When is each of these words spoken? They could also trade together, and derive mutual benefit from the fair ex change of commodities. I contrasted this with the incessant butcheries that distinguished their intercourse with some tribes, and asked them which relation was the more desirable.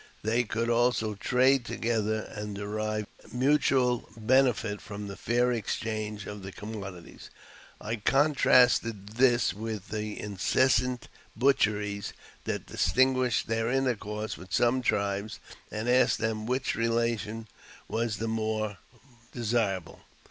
They 0.23 0.45
could 0.45 0.67
also 0.67 1.13
trade 1.13 1.63
together, 1.63 2.21
and 2.33 2.55
derive 2.55 3.05
mutual 3.31 4.09
benefit 4.17 4.81
from 4.81 5.05
the 5.05 5.15
fair 5.15 5.51
ex 5.51 5.75
change 5.75 6.25
of 6.25 6.41
commodities. 6.55 7.29
I 7.79 7.97
contrasted 7.97 9.09
this 9.09 9.53
with 9.53 9.89
the 9.89 10.19
incessant 10.19 11.07
butcheries 11.35 12.13
that 12.45 12.65
distinguished 12.65 13.45
their 13.45 13.69
intercourse 13.69 14.39
with 14.39 14.51
some 14.51 14.81
tribes, 14.81 15.39
and 15.69 15.87
asked 15.87 16.17
them 16.17 16.47
which 16.47 16.73
relation 16.73 17.47
was 17.87 18.17
the 18.17 18.27
more 18.27 18.79
desirable. 19.31 19.99